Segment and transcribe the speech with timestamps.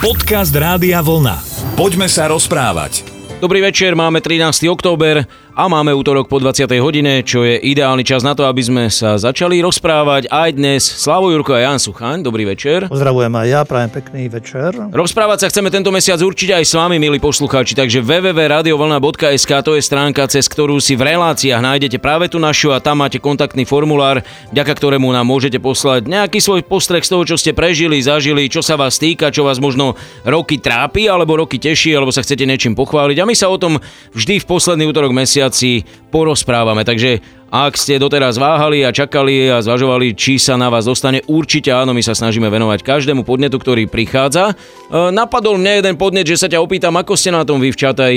[0.00, 1.44] Podcast Rádia Vlna.
[1.76, 3.04] Poďme sa rozprávať.
[3.36, 4.64] Dobrý večer, máme 13.
[4.72, 5.28] október
[5.60, 6.72] a máme útorok po 20.
[6.80, 10.80] hodine, čo je ideálny čas na to, aby sme sa začali rozprávať aj dnes.
[10.80, 12.88] Slavo Jurko a Jan Suchaň, dobrý večer.
[12.88, 14.72] Pozdravujem aj ja, prajem pekný večer.
[14.88, 19.84] Rozprávať sa chceme tento mesiac určite aj s vami, milí poslucháči, takže www.radiovolna.sk to je
[19.84, 24.24] stránka, cez ktorú si v reláciách nájdete práve tú našu a tam máte kontaktný formulár,
[24.56, 28.64] vďaka ktorému nám môžete poslať nejaký svoj postreh z toho, čo ste prežili, zažili, čo
[28.64, 29.92] sa vás týka, čo vás možno
[30.24, 33.20] roky trápi, alebo roky teší, alebo sa chcete niečím pochváliť.
[33.20, 33.76] A my sa o tom
[34.16, 36.86] vždy v posledný útorok mesiac mesiaci porozprávame.
[36.86, 37.18] Takže
[37.50, 41.90] ak ste doteraz váhali a čakali a zvažovali, či sa na vás dostane, určite áno,
[41.90, 44.54] my sa snažíme venovať každému podnetu, ktorý prichádza.
[44.54, 47.80] E, napadol mne jeden podnet, že sa ťa opýtam, ako ste na tom vy v
[47.82, 48.14] Čataj.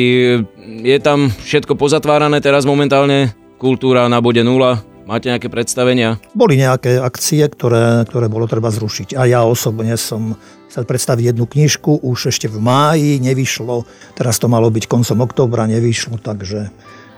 [0.85, 3.33] Je tam všetko pozatvárané teraz momentálne?
[3.57, 4.85] Kultúra na bode nula?
[5.03, 6.21] Máte nejaké predstavenia?
[6.31, 9.17] Boli nejaké akcie, ktoré, ktoré bolo treba zrušiť.
[9.19, 10.39] A ja osobne som
[10.71, 13.85] sa predstaviť jednu knižku, už ešte v máji nevyšlo,
[14.17, 16.73] teraz to malo byť koncom októbra, nevyšlo, takže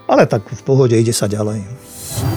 [0.05, 1.65] ale tak v pohode ide sa ďalej.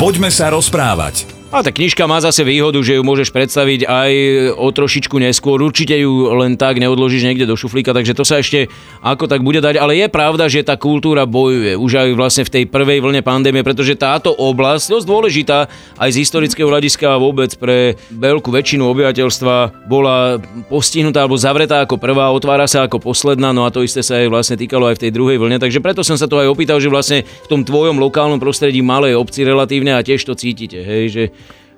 [0.00, 1.37] Poďme sa rozprávať.
[1.48, 4.12] A tá knižka má zase výhodu, že ju môžeš predstaviť aj
[4.60, 5.56] o trošičku neskôr.
[5.64, 8.68] Určite ju len tak neodložíš niekde do šuflíka, takže to sa ešte
[9.00, 9.80] ako tak bude dať.
[9.80, 13.64] Ale je pravda, že tá kultúra bojuje už aj vlastne v tej prvej vlne pandémie,
[13.64, 15.58] pretože táto oblasť, dosť dôležitá
[15.96, 20.36] aj z historického hľadiska vôbec pre veľkú väčšinu obyvateľstva, bola
[20.68, 24.28] postihnutá alebo zavretá ako prvá, otvára sa ako posledná, no a to isté sa aj
[24.28, 25.56] vlastne týkalo aj v tej druhej vlne.
[25.56, 29.16] Takže preto som sa to aj opýtal, že vlastne v tom tvojom lokálnom prostredí malej
[29.16, 31.24] obci relatívne a tiež to cítite, hej, že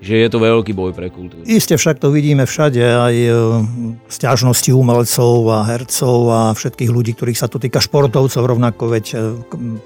[0.00, 1.44] že je to veľký boj pre kultúru.
[1.44, 3.30] Isté však to vidíme všade, aj e,
[4.08, 9.16] stiažnosti umelcov a hercov a všetkých ľudí, ktorých sa to týka športovcov rovnako, veď e,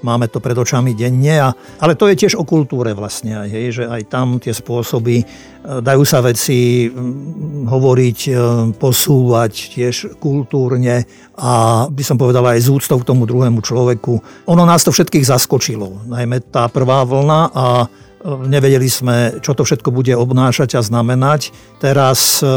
[0.07, 1.35] máme to pred očami denne.
[1.35, 1.51] A,
[1.83, 5.25] ale to je tiež o kultúre vlastne, aj, hej, že aj tam tie spôsoby, e,
[5.83, 6.87] dajú sa veci
[7.65, 8.19] hovoriť,
[8.79, 11.03] posúvať tiež kultúrne
[11.35, 14.47] a by som povedal aj z úctou k tomu druhému človeku.
[14.47, 17.65] Ono nás to všetkých zaskočilo, najmä tá prvá vlna a
[18.25, 21.53] Nevedeli sme, čo to všetko bude obnášať a znamenať.
[21.77, 22.49] Teraz e,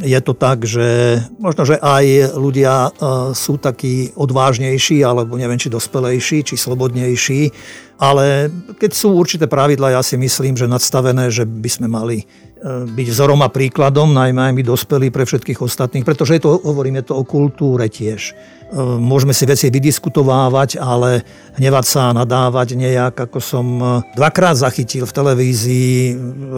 [0.00, 2.90] je to tak, že možno, že aj ľudia e,
[3.36, 7.52] sú takí odvážnejší, alebo neviem, či dospelejší, či slobodnejší,
[8.00, 8.50] ale
[8.80, 12.26] keď sú určité pravidla, ja si myslím, že nadstavené, že by sme mali
[12.64, 17.04] byť vzorom a príkladom, najmä aj my dospelí pre všetkých ostatných, pretože je to, hovorím,
[17.04, 18.32] je to o kultúre tiež.
[18.32, 21.20] E, môžeme si veci vydiskutovávať, ale
[21.60, 23.86] hnevať sa a nadávať nejak, ako som e,
[24.16, 25.92] dvakrát zachytil v televízii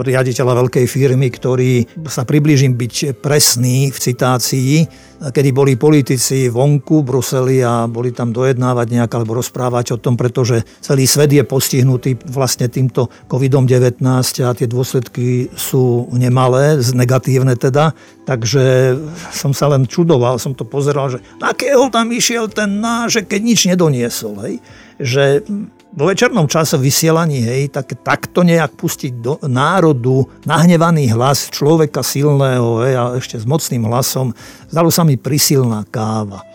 [0.07, 4.71] riaditeľa veľkej firmy, ktorý sa priblížim byť presný v citácii,
[5.17, 10.13] kedy boli politici vonku v Bruseli a boli tam dojednávať nejak alebo rozprávať o tom,
[10.13, 14.05] pretože celý svet je postihnutý vlastne týmto COVID-19
[14.45, 17.97] a tie dôsledky sú nemalé, negatívne teda.
[18.29, 18.93] Takže
[19.33, 23.59] som sa len čudoval, som to pozeral, že akého tam išiel ten náš, keď nič
[23.65, 24.37] nedoniesol.
[24.45, 24.53] Hej?
[25.01, 25.23] Že
[25.97, 32.85] vo večernom čase vysielaní, hej, tak, takto nejak pustiť do národu nahnevaný hlas človeka silného
[32.85, 34.29] hej, a ešte s mocným hlasom,
[34.69, 36.45] zdalo sa mi prisilná káva.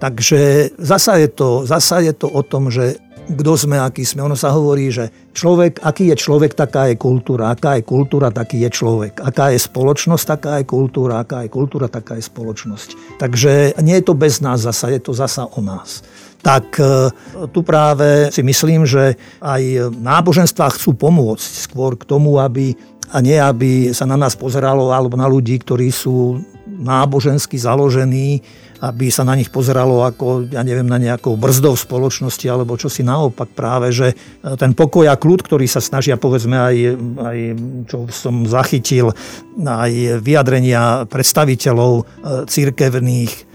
[0.00, 2.96] Takže zasa je to, zasa je to o tom, že
[3.30, 4.26] kto sme, aký sme.
[4.26, 7.54] Ono sa hovorí, že človek, aký je človek, taká je kultúra.
[7.54, 9.22] Aká je kultúra, taký je človek.
[9.22, 11.22] Aká je spoločnosť, taká je kultúra.
[11.22, 13.18] Aká je kultúra, taká je spoločnosť.
[13.22, 16.02] Takže nie je to bez nás zasa, je to zasa o nás
[16.40, 17.12] tak e,
[17.52, 22.72] tu práve si myslím, že aj náboženstvá chcú pomôcť skôr k tomu, aby
[23.10, 28.40] a nie aby sa na nás pozeralo alebo na ľudí, ktorí sú nábožensky založení,
[28.80, 33.04] aby sa na nich pozeralo ako, ja neviem, na nejakou brzdou spoločnosti, alebo čo si
[33.04, 34.16] naopak práve, že
[34.56, 36.76] ten pokoj a kľud, ktorý sa snažia, povedzme aj,
[37.20, 37.38] aj
[37.84, 39.12] čo som zachytil,
[39.60, 42.02] aj vyjadrenia predstaviteľov e,
[42.48, 43.49] církevných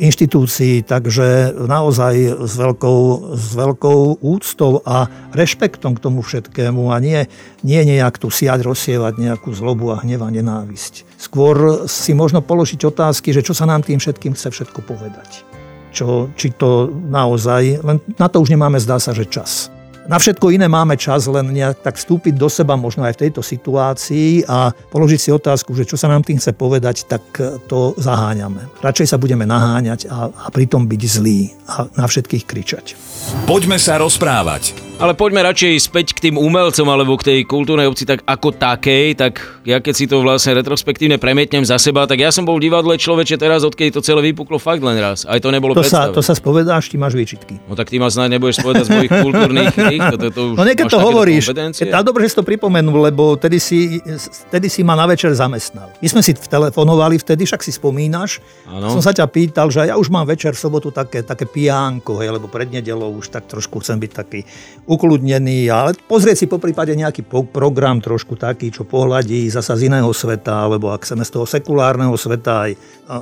[0.00, 3.00] inštitúcií, takže naozaj s veľkou,
[3.36, 5.06] s veľkou úctou a
[5.36, 7.28] rešpektom k tomu všetkému a nie,
[7.60, 11.04] nie nejak tu siať, rozsievať nejakú zlobu a hneva, nenávisť.
[11.20, 15.44] Skôr si možno položiť otázky, že čo sa nám tým všetkým chce všetko povedať.
[15.92, 19.72] Čo, či to naozaj, len na to už nemáme zdá sa, že čas.
[20.08, 21.52] Na všetko iné máme čas, len
[21.84, 26.00] tak vstúpiť do seba možno aj v tejto situácii a položiť si otázku, že čo
[26.00, 27.20] sa nám tým chce povedať, tak
[27.68, 28.72] to zaháňame.
[28.80, 32.96] Radšej sa budeme naháňať a, a pritom byť zlí a na všetkých kričať.
[33.44, 34.87] Poďme sa rozprávať.
[34.98, 39.14] Ale poďme radšej späť k tým umelcom alebo k tej kultúrnej obci tak ako takej,
[39.14, 42.66] tak ja keď si to vlastne retrospektívne premietnem za seba, tak ja som bol v
[42.66, 45.22] divadle človeče teraz, odkedy to celé vypuklo fakt len raz.
[45.22, 47.62] Aj to nebolo to sa, to sa spovedáš, ty máš výčitky.
[47.70, 50.02] No tak ty ma snáď nebudeš povedať z mojich kultúrnych kníh.
[50.02, 51.54] To, to, to už no niekedy to hovoríš.
[51.54, 54.02] To dobre, že si to pripomenul, lebo tedy si,
[54.50, 55.94] tedy si ma na večer zamestnal.
[56.02, 58.42] My sme si telefonovali vtedy, však si spomínaš.
[58.66, 58.90] Ano.
[58.98, 62.34] Som sa ťa pýtal, že ja už mám večer v sobotu také, také pijánko, hej,
[62.34, 64.42] lebo pred nedelou už tak trošku chcem byť taký
[64.88, 70.08] ukludnený, ale pozrieť si po prípade nejaký program trošku taký, čo pohľadí zasa z iného
[70.08, 72.72] sveta, alebo ak chceme z toho sekulárneho sveta aj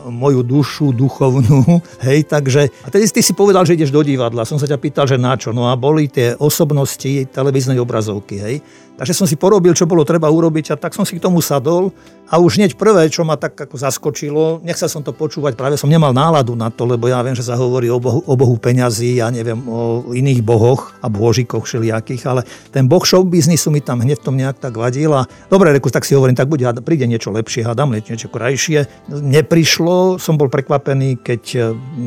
[0.07, 4.63] moju dušu duchovnú, hej, takže a tedy ty si povedal, že ideš do divadla, som
[4.63, 8.57] sa ťa pýtal, že na čo, no a boli tie osobnosti televíznej obrazovky, hej,
[8.97, 11.93] Takže som si porobil, čo bolo treba urobiť a tak som si k tomu sadol
[12.27, 15.87] a už hneď prvé, čo ma tak ako zaskočilo, nechcel som to počúvať, práve som
[15.87, 19.23] nemal náladu na to, lebo ja viem, že sa hovorí o bohu, o bohu peňazí,
[19.23, 22.43] ja neviem, o iných bohoch a božikoch všelijakých, ale
[22.75, 25.93] ten boh show biznisu mi tam hneď v tom nejak tak vadil a dobre, reku,
[25.93, 28.89] tak si hovorím, tak bude, príde niečo lepšie, hádam, niečo krajšie.
[29.13, 31.59] Neprišlo, som bol prekvapený, keď e,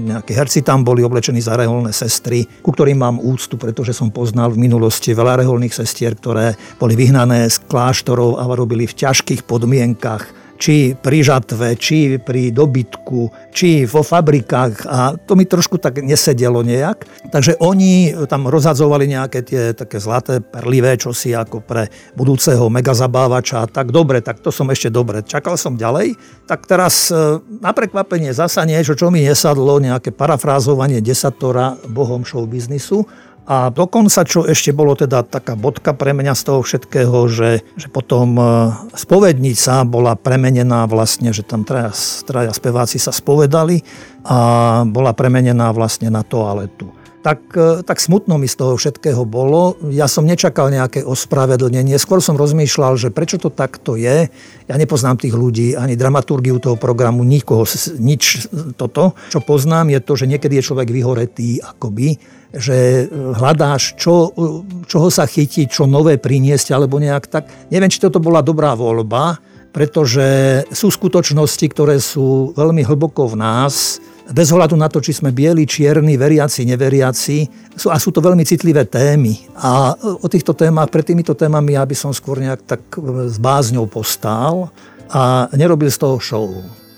[0.10, 4.52] nejakí herci tam boli oblečení za reholné sestry, ku ktorým mám úctu, pretože som poznal
[4.52, 10.40] v minulosti veľa reholných sestier, ktoré boli vyhnané z kláštorov a robili v ťažkých podmienkach
[10.60, 16.60] či pri žatve, či pri dobytku, či vo fabrikách a to mi trošku tak nesedelo
[16.60, 17.08] nejak.
[17.32, 21.88] Takže oni tam rozhadzovali nejaké tie také zlaté perlivé čosi ako pre
[22.20, 23.72] budúceho megazabávača.
[23.72, 25.24] Tak dobre, tak to som ešte dobre.
[25.24, 26.20] Čakal som ďalej.
[26.44, 32.44] Tak teraz e, na prekvapenie zasa niečo, čo mi nesadlo, nejaké parafrázovanie desatora bohom show
[32.44, 33.08] biznisu
[33.50, 37.90] a dokonca, čo ešte bolo teda taká bodka pre mňa z toho všetkého, že, že
[37.90, 38.46] potom e,
[38.94, 41.90] spovednica bola premenená vlastne, že tam traja,
[42.30, 43.82] traja speváci sa spovedali
[44.30, 44.38] a
[44.86, 49.76] bola premenená vlastne na toaletu tak, e, tak smutno mi z toho všetkého bolo.
[49.92, 54.32] Ja som nečakal nejaké ospravedlnenie, skôr som rozmýšľal, že prečo to takto je.
[54.72, 57.68] Ja nepoznám tých ľudí, ani dramaturgiu toho programu, nikoho,
[58.00, 58.48] nič
[58.80, 59.20] toto.
[59.34, 64.86] Čo poznám je to, že niekedy je človek vyhoretý akoby že e, hľadáš, čo, e,
[64.90, 67.46] čoho sa chytiť, čo nové priniesť, alebo nejak tak.
[67.70, 69.38] Neviem, či toto bola dobrá voľba,
[69.70, 75.34] pretože sú skutočnosti, ktoré sú veľmi hlboko v nás, bez ohľadu na to, či sme
[75.34, 77.38] bieli, čierni, veriaci, neveriaci.
[77.74, 79.50] Sú, a sú to veľmi citlivé témy.
[79.58, 83.38] A o týchto témach, pred týmito témami ja by som skôr nejak tak e, s
[83.42, 84.70] bázňou postál
[85.10, 86.46] a nerobil z toho show.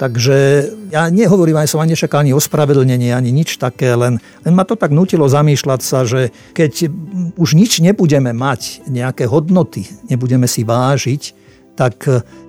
[0.02, 4.66] Takže ja nehovorím, aj som ani nečakal ani ospravedlnenie, ani nič také, len, len ma
[4.66, 6.90] to tak nutilo zamýšľať sa, že keď
[7.38, 11.38] už nič nebudeme mať, nejaké hodnoty nebudeme si vážiť,
[11.78, 12.02] tak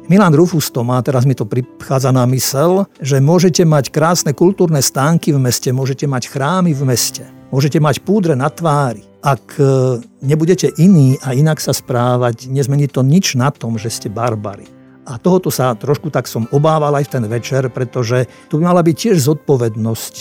[0.09, 4.81] Milan Rufus to má, teraz mi to prichádza na mysel, že môžete mať krásne kultúrne
[4.81, 9.05] stánky v meste, môžete mať chrámy v meste, môžete mať púdre na tvári.
[9.21, 14.09] Ak e, nebudete iní a inak sa správať, nezmení to nič na tom, že ste
[14.11, 14.82] barbary.
[15.03, 18.87] A tohoto sa trošku tak som obával aj v ten večer, pretože tu by mala
[18.87, 20.15] byť tiež zodpovednosť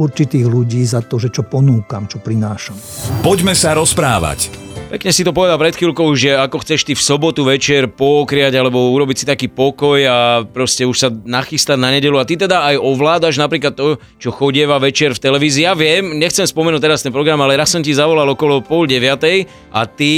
[0.00, 2.76] určitých ľudí za to, že čo ponúkam, čo prinášam.
[3.20, 4.72] Poďme sa rozprávať.
[4.92, 8.92] Pekne si to povedal pred chvíľkou, že ako chceš ty v sobotu večer pokriať alebo
[8.92, 12.76] urobiť si taký pokoj a proste už sa nachystať na nedelu a ty teda aj
[12.76, 15.64] ovládaš napríklad to, čo chodieva večer v televízii.
[15.64, 19.48] Ja viem, nechcem spomenúť teraz ten program, ale raz som ti zavolal okolo pol deviatej
[19.72, 20.12] a ty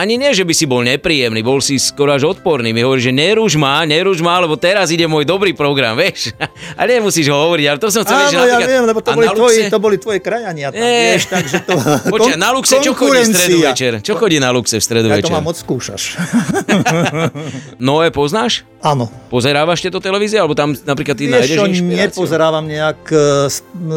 [0.00, 2.72] ani nie, že by si bol nepríjemný, bol si skoro až odporný.
[2.72, 6.32] Mi hovorí, že nerúž ma, nerúž ma, lebo teraz ide môj dobrý program, vieš.
[6.80, 9.28] A nemusíš ho hovoriť, ale to som chcel, Áno, že ja viem, lebo to boli,
[9.28, 9.36] Luxe...
[9.36, 11.74] tvoji, to boli tvoje krajania tam, vieš, takže to...
[12.16, 13.92] Počkaj, na Luxe čo chodí v stredu večer.
[14.00, 15.28] Čo chodí na Luxe v stredu ja večer?
[15.28, 16.02] Ja to mám odskúšaš.
[17.90, 18.64] Noé poznáš?
[18.80, 19.12] Áno.
[19.28, 23.20] Pozerávaš tieto televízie, alebo tam napríklad ty Vieš, nájdeš čo, nepozerávam nejak uh,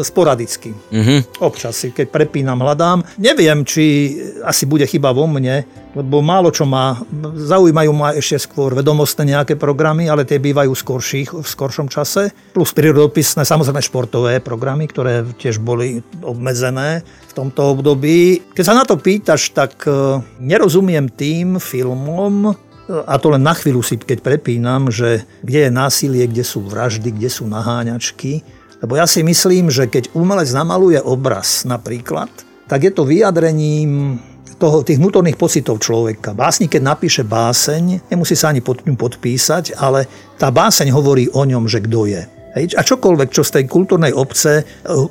[0.04, 0.76] sporadicky.
[0.92, 1.24] Uh-huh.
[1.40, 3.00] Občas keď prepínam, hľadám.
[3.16, 6.98] Neviem, či asi bude chyba vo mne, lebo málo čo má,
[7.38, 12.74] zaujímajú ma ešte skôr vedomostné nejaké programy, ale tie bývajú skorších, v skoršom čase, plus
[12.74, 18.42] prírodopisné, samozrejme športové programy, ktoré tiež boli obmedzené v tomto období.
[18.52, 22.52] Keď sa na to pýtaš, tak e, nerozumiem tým filmom, e,
[22.88, 27.16] a to len na chvíľu si, keď prepínam, že kde je násilie, kde sú vraždy,
[27.16, 28.44] kde sú naháňačky.
[28.84, 32.28] Lebo ja si myslím, že keď umelec namaluje obraz napríklad,
[32.68, 34.20] tak je to vyjadrením
[34.60, 36.36] toho, tých vnútorných pocitov človeka.
[36.36, 40.06] Básnik, keď napíše báseň, nemusí sa ani pod ňu podpísať, ale
[40.38, 42.22] tá báseň hovorí o ňom, že kto je.
[42.54, 44.66] Hej, a čokoľvek, čo z tej kultúrnej obce eh,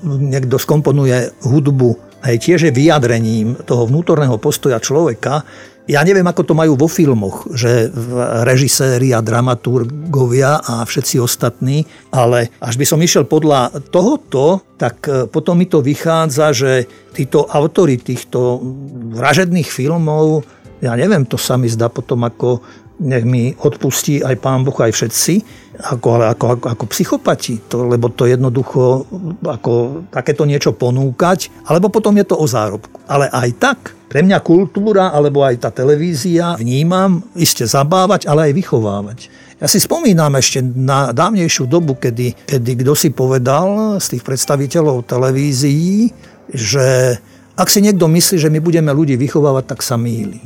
[0.06, 5.44] niekto skomponuje hudbu, hej, tiež je vyjadrením toho vnútorného postoja človeka,
[5.84, 7.92] Ja neviem, ako to majú vo filmoch, že
[8.48, 15.28] režiséri a dramaturgovia a všetci ostatní, ale až by som išiel podľa tohoto, tak e,
[15.28, 16.72] potom mi to vychádza, že
[17.12, 18.64] títo autory týchto
[19.12, 20.48] vražedných filmov,
[20.80, 22.64] ja neviem, to sa mi zdá potom ako
[23.04, 25.34] nech mi odpustí aj pán Boh, aj všetci,
[25.92, 29.04] ako, ale ako, ako, ako psychopati, to, lebo to jednoducho
[29.42, 32.93] ako takéto niečo ponúkať, alebo potom je to o zárobku.
[33.08, 38.54] Ale aj tak, pre mňa kultúra, alebo aj tá televízia vnímam iste zabávať, ale aj
[38.54, 39.20] vychovávať.
[39.58, 45.08] Ja si spomínam ešte na dávnejšiu dobu, kedy, kedy kto si povedal z tých predstaviteľov
[45.08, 46.14] televízií,
[46.52, 47.18] že
[47.58, 50.42] ak si niekto myslí, že my budeme ľudí vychovávať, tak sa míli.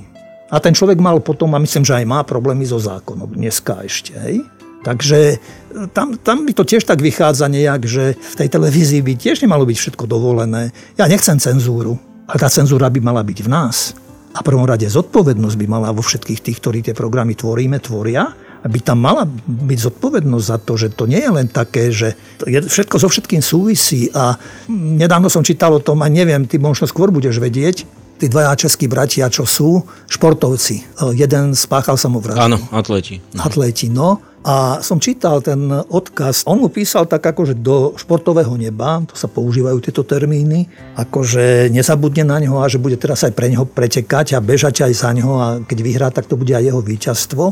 [0.48, 4.16] A ten človek mal potom, a myslím, že aj má problémy so zákonom dneska ešte.
[4.16, 4.48] Hej?
[4.88, 5.38] Takže e,
[5.92, 9.68] tam, tam by to tiež tak vychádza nejak, že v tej televízii by tiež nemalo
[9.68, 10.72] byť všetko dovolené.
[10.96, 13.96] Ja nechcem cenzúru, ale tá cenzúra by mala byť v nás.
[14.38, 18.30] A prvom rade zodpovednosť by mala vo všetkých tých, ktorí tie programy tvoríme, tvoria,
[18.62, 22.14] aby tam mala byť zodpovednosť za to, že to nie je len také, že
[22.46, 24.36] všetko so všetkým súvisí a
[24.70, 28.90] nedávno som čítal o tom a neviem, ty možno skôr budeš vedieť, tí dvaja českí
[28.90, 31.00] bratia, čo sú športovci.
[31.14, 32.42] Jeden spáchal samovraždu.
[32.42, 33.22] Áno, atleti.
[33.38, 34.22] Atleti, no.
[34.48, 39.28] A som čítal ten odkaz, on mu písal tak akože do športového neba, to sa
[39.28, 44.40] používajú tieto termíny, akože nezabudne na ňo a že bude teraz aj pre neho pretekať
[44.40, 47.44] a bežať aj za ňo a keď vyhrá, tak to bude aj jeho víťazstvo.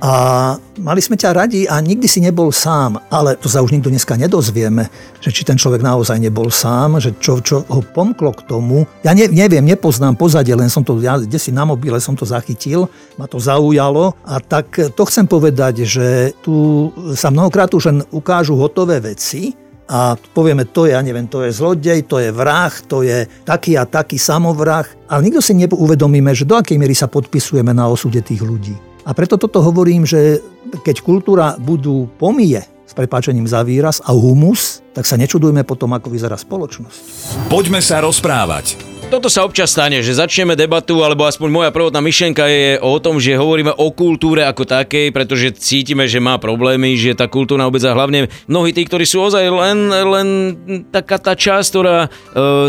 [0.00, 3.92] A mali sme ťa radi a nikdy si nebol sám, ale to sa už nikto
[3.92, 4.88] dneska nedozvieme,
[5.20, 8.88] že či ten človek naozaj nebol sám, že čo, čo ho pomklo k tomu.
[9.04, 12.24] Ja ne, neviem, nepoznám pozadie, len som to, ja kde si na mobile som to
[12.24, 12.88] zachytil,
[13.20, 18.56] ma to zaujalo a tak to chcem povedať, že tu sa mnohokrát už len ukážu
[18.56, 19.52] hotové veci,
[19.90, 23.74] a povieme, to je, ja neviem, to je zlodej, to je vrah, to je taký
[23.74, 28.22] a taký samovrah, ale nikto si neuvedomíme, že do akej miery sa podpisujeme na osude
[28.22, 28.89] tých ľudí.
[29.10, 30.38] A preto toto hovorím, že
[30.86, 36.14] keď kultúra budú pomije s prepáčením za výraz a humus, tak sa nečudujme potom, ako
[36.14, 37.02] vyzerá spoločnosť.
[37.50, 38.89] Poďme sa rozprávať.
[39.10, 43.18] Toto sa občas stane, že začneme debatu, alebo aspoň moja prvotná myšlienka je o tom,
[43.18, 47.82] že hovoríme o kultúre ako takej, pretože cítime, že má problémy, že tá kultúra obec
[47.82, 50.28] a hlavne mnohí tí, ktorí sú ozaj len, len
[50.94, 52.08] taká tá časť, ktorá e,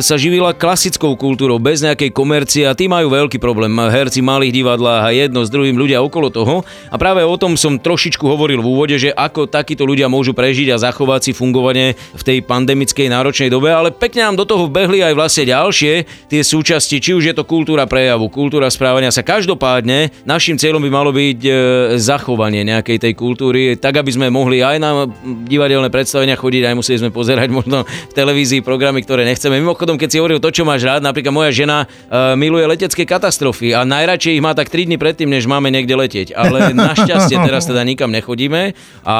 [0.01, 3.77] sa živila klasickou kultúrou, bez nejakej komercie a tí majú veľký problém.
[3.77, 6.65] Herci malých divadlách a jedno s druhým ľudia okolo toho.
[6.89, 10.73] A práve o tom som trošičku hovoril v úvode, že ako takíto ľudia môžu prežiť
[10.73, 15.05] a zachovať si fungovanie v tej pandemickej náročnej dobe, ale pekne nám do toho vbehli
[15.05, 15.93] aj vlastne ďalšie
[16.31, 19.19] tie súčasti, či už je to kultúra prejavu, kultúra správania sa.
[19.19, 21.51] Každopádne našim cieľom by malo byť e,
[21.99, 25.11] zachovanie nejakej tej kultúry, tak aby sme mohli aj na
[25.43, 29.59] divadelné predstavenia chodiť, aj museli sme pozerať možno v televízii programy, ktoré nechceme.
[29.59, 33.75] Mimochodom, keď si hovoril to, čo máš rád, napríklad moja žena e, miluje letecké katastrofy
[33.75, 36.31] a najradšej ich má tak 3 dní predtým, než máme niekde letieť.
[36.31, 38.71] Ale našťastie teraz teda nikam nechodíme
[39.03, 39.17] a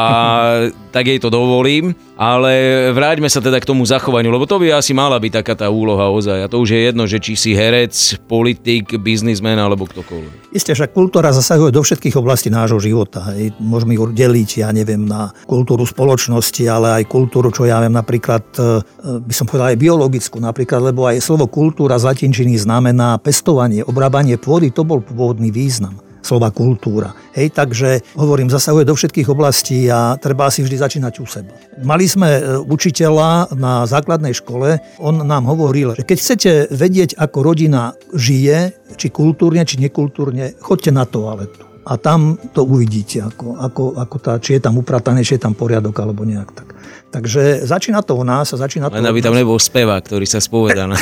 [0.96, 1.91] tak jej to dovolím.
[2.22, 2.54] Ale
[2.94, 6.13] vráťme sa teda k tomu zachovaniu, lebo to by asi mala byť taká tá úloha
[6.13, 6.46] ozaj.
[6.46, 7.90] A to už je jedno, že či si herec,
[8.30, 10.54] politik, biznismen alebo ktokoľvek.
[10.54, 13.25] Isté, že kultúra zasahuje do všetkých oblastí nášho života.
[13.58, 18.46] Môžeme ju deliť, ja neviem, na kultúru spoločnosti, ale aj kultúru, čo ja viem, napríklad,
[18.54, 23.82] e, by som povedal aj biologickú, napríklad, lebo aj slovo kultúra z latinčiny znamená pestovanie,
[23.82, 27.13] obrábanie pôdy, to bol pôvodný význam slova kultúra.
[27.34, 31.54] Hej, takže hovorím, zasahuje do všetkých oblastí a treba si vždy začínať u seba.
[31.82, 37.38] Mali sme e, učiteľa na základnej škole, on nám hovoril, že keď chcete vedieť, ako
[37.42, 41.68] rodina žije, či kultúrne, či nekultúrne, chodte na toaletu.
[41.82, 45.98] A tam to uvidíte, ako, ako, tá, či je tam upratané, či je tam poriadok,
[45.98, 46.71] alebo nejak tak.
[47.12, 50.39] Takže začína to u nás a začína to Len aby tam nebol spevák, ktorý sa
[50.39, 50.88] spovedá.
[50.88, 50.96] Na...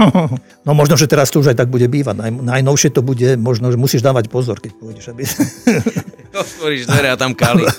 [0.68, 2.20] no možno, že teraz to už aj tak bude bývať.
[2.20, 5.08] Naj, najnovšie to bude, možno, že musíš dávať pozor, keď pôjdeš.
[5.08, 5.24] Aby...
[6.44, 7.64] Otvoríš dvere a tam kali.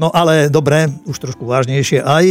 [0.00, 2.04] no ale dobre, už trošku vážnejšie.
[2.04, 2.24] Aj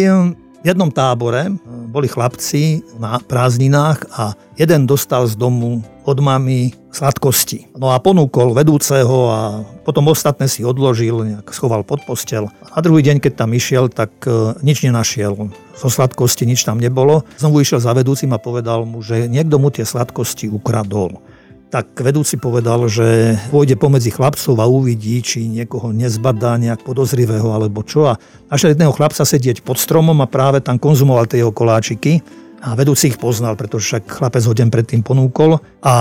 [0.60, 1.56] v jednom tábore
[1.90, 7.72] boli chlapci na prázdninách a jeden dostal z domu od mamy sladkosti.
[7.78, 12.50] No a ponúkol vedúceho a potom ostatné si odložil, nejak schoval pod postel.
[12.74, 15.38] A druhý deň, keď tam išiel, tak e, nič nenašiel.
[15.78, 17.24] Zo sladkosti nič tam nebolo.
[17.38, 21.22] Znovu išiel za vedúcim a povedal mu, že niekto mu tie sladkosti ukradol
[21.70, 27.86] tak vedúci povedal, že pôjde pomedzi chlapcov a uvidí, či niekoho nezbadá nejak podozrivého alebo
[27.86, 28.10] čo.
[28.10, 28.18] A
[28.50, 32.26] našiel jedného chlapca sedieť pod stromom a práve tam konzumoval tie jeho koláčiky.
[32.60, 35.62] A vedúci ich poznal, pretože však chlapec ho deň predtým ponúkol.
[35.86, 35.96] A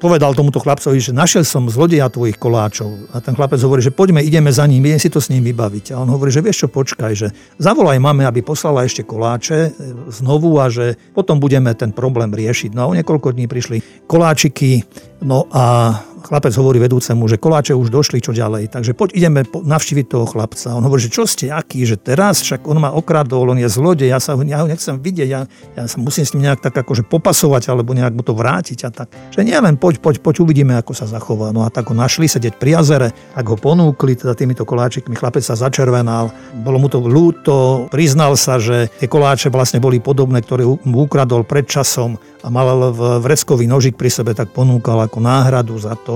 [0.00, 3.12] povedal tomuto chlapcovi, že našiel som zlodeja tvojich koláčov.
[3.12, 5.92] A ten chlapec hovorí, že poďme, ideme za ním, idem si to s ním vybaviť.
[5.92, 7.28] A on hovorí, že vieš čo, počkaj, že
[7.60, 9.70] zavolaj mame, aby poslala ešte koláče e,
[10.08, 12.72] znovu a že potom budeme ten problém riešiť.
[12.72, 14.88] No a o niekoľko dní prišli koláčiky,
[15.20, 18.70] no a chlapec hovorí vedúcemu, že koláče už došli, čo ďalej.
[18.70, 20.76] Takže poď ideme navštíviť toho chlapca.
[20.76, 24.12] On hovorí, že čo ste, aký, že teraz však on ma okradol, on je zlodej,
[24.12, 27.08] ja, sa, ja ho nechcem vidieť, ja, ja sa musím s ním nejak tak akože
[27.08, 29.08] popasovať alebo nejak mu to vrátiť a tak.
[29.32, 31.54] Že nie len poď, poď, poď, uvidíme, ako sa zachová.
[31.54, 33.08] No a tak ho našli sedieť pri jazere,
[33.38, 36.34] ak ho ponúkli teda týmito koláčikmi, chlapec sa začervenal,
[36.66, 41.46] bolo mu to ľúto, priznal sa, že tie koláče vlastne boli podobné, ktoré mu ukradol
[41.46, 46.09] pred časom a mal vreckový nožik pri sebe, tak ponúkal ako náhradu za to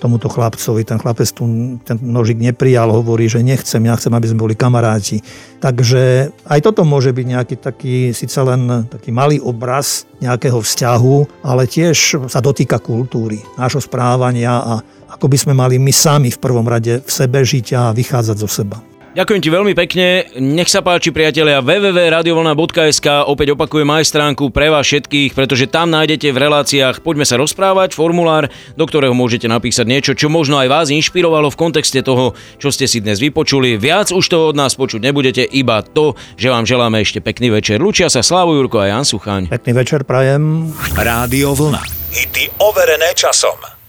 [0.00, 0.82] tomuto chlapcovi.
[0.88, 1.44] Ten chlapec tu
[1.84, 5.20] ten nožik neprijal, hovorí, že nechcem, ja chcem, aby sme boli kamaráti.
[5.60, 11.68] Takže aj toto môže byť nejaký taký, síce len taký malý obraz nejakého vzťahu, ale
[11.68, 14.74] tiež sa dotýka kultúry, nášho správania a
[15.10, 18.48] ako by sme mali my sami v prvom rade v sebe žiť a vychádzať zo
[18.48, 18.89] seba.
[19.10, 20.30] Ďakujem ti veľmi pekne.
[20.38, 26.30] Nech sa páči priatelia www.radiovolna.sk opäť opakujem aj stránku pre vás všetkých, pretože tam nájdete
[26.30, 28.46] v reláciách Poďme sa rozprávať formulár,
[28.78, 32.86] do ktorého môžete napísať niečo, čo možno aj vás inšpirovalo v kontexte toho, čo ste
[32.86, 33.82] si dnes vypočuli.
[33.82, 37.82] Viac už to od nás počuť nebudete, iba to, že vám želáme ešte pekný večer.
[37.82, 39.50] Lučia sa Slavu Jurko a Jan Suchaň.
[39.50, 40.70] Pekný večer prajem.
[40.94, 41.82] Rádio Vlna.
[42.14, 43.79] Hity overené časom.